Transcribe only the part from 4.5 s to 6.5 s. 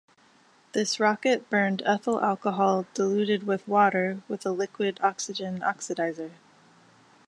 liquid oxygen oxidizer.